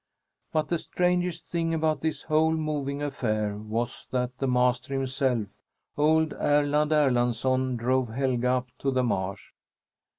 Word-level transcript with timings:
But 0.51 0.69
the 0.69 0.79
strangest 0.79 1.45
thing 1.45 1.75
about 1.75 2.01
this 2.01 2.23
whole 2.23 2.53
moving 2.53 3.03
affair 3.03 3.55
was 3.55 4.07
that 4.09 4.35
the 4.39 4.47
master 4.47 4.95
himself, 4.95 5.45
old 5.95 6.33
Erland 6.39 6.91
Erlandsson, 6.91 7.77
drove 7.77 8.09
Helga 8.09 8.49
up 8.49 8.67
to 8.79 8.89
the 8.89 9.03
marsh. 9.03 9.51